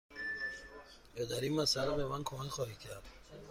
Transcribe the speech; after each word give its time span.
یا 1.15 1.25
در 1.25 1.41
این 1.41 1.53
مسأله 1.61 1.95
به 1.95 2.07
من 2.07 2.23
کمک 2.23 2.47
خواهید 2.49 2.79
کرد؟ 2.79 3.03